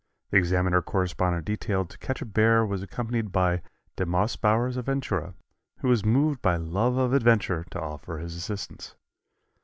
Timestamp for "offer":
7.79-8.17